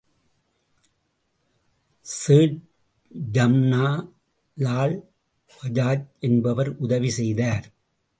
[2.05, 3.85] சேட்ஜம்னா
[4.57, 4.95] லால்
[5.49, 7.65] பஜாஜ் என்பவர் உதவி செய்தார்.